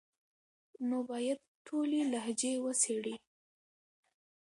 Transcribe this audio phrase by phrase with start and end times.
[0.87, 3.15] نو بايد ټولي لهجې وڅېړي،